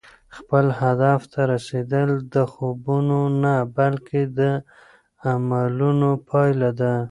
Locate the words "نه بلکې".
3.43-4.21